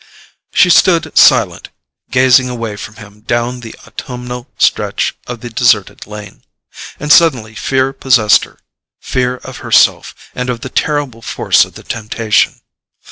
She 0.51 0.71
stood 0.71 1.15
silent, 1.15 1.69
gazing 2.09 2.49
away 2.49 2.75
from 2.75 2.95
him 2.95 3.21
down 3.21 3.59
the 3.59 3.75
autumnal 3.85 4.49
stretch 4.57 5.13
of 5.27 5.41
the 5.41 5.51
deserted 5.51 6.07
lane. 6.07 6.43
And 6.99 7.11
suddenly 7.11 7.53
fear 7.53 7.93
possessed 7.93 8.43
her—fear 8.45 9.35
of 9.43 9.57
herself, 9.57 10.15
and 10.33 10.49
of 10.49 10.61
the 10.61 10.69
terrible 10.69 11.21
force 11.21 11.65
of 11.65 11.75
the 11.75 11.83
temptation. 11.83 12.61